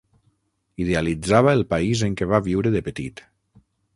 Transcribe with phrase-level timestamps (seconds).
[0.85, 3.25] Idealitzava el país en què va viure de petit.